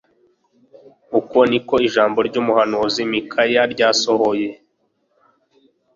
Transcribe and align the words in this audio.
Uko 1.19 1.37
ni 1.49 1.59
ko 1.67 1.75
ijambo 1.87 2.17
ryumuhanuzi 2.27 3.01
Mikaya 3.11 3.61
ryasohoye 3.73 4.49